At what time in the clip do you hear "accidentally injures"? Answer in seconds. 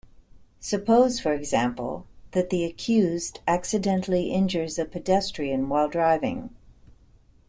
3.47-4.79